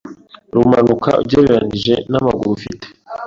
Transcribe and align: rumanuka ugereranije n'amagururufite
rumanuka 0.53 1.09
ugereranije 1.23 1.93
n'amagururufite 2.11 2.85